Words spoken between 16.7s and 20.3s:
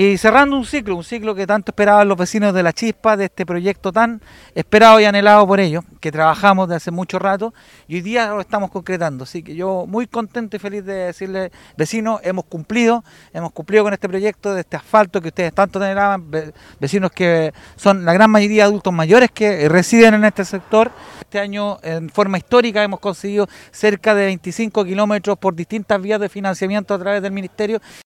vecinos que son la gran mayoría adultos mayores que residen en